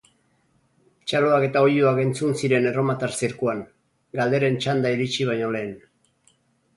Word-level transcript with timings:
Txaloak 1.09 1.43
eta 1.47 1.61
oihuak 1.65 1.99
entzun 2.03 2.33
ziren 2.39 2.65
erromatar 2.69 3.13
zirkuan, 3.19 3.61
galderen 4.21 4.57
txanda 4.65 4.95
iritsi 4.97 5.29
baino 5.31 5.51
lehen. 5.57 5.77